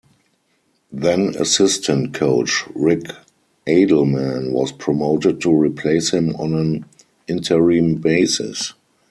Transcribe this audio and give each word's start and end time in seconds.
Then-assistant 0.91 2.15
coach 2.15 2.63
Rick 2.73 3.11
Adelman 3.67 4.51
was 4.51 4.71
promoted 4.71 5.39
to 5.41 5.53
replace 5.55 6.09
him 6.11 6.35
on 6.37 6.55
an 6.55 6.85
interim 7.27 7.97
basis. 7.97 8.73